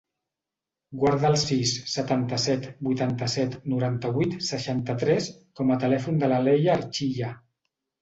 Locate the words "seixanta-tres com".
4.51-5.71